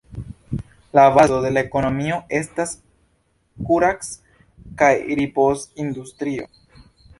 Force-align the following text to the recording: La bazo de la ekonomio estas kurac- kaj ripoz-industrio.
La 0.97 1.03
bazo 1.15 1.35
de 1.43 1.51
la 1.57 1.61
ekonomio 1.67 2.17
estas 2.39 2.73
kurac- 3.69 4.11
kaj 4.83 4.91
ripoz-industrio. 5.23 6.53